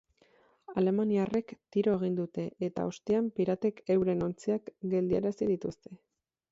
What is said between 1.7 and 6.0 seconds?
tiro egin dute, eta ostean piratek euren ontziak geldiarazi dituzte.